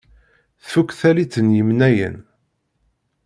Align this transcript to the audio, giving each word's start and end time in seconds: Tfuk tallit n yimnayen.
Tfuk 0.63 0.89
tallit 0.99 1.35
n 1.45 1.55
yimnayen. 1.55 2.15